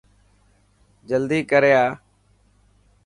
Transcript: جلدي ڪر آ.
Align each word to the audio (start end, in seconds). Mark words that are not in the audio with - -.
جلدي 1.09 1.39
ڪر 1.51 1.63
آ. 1.85 1.87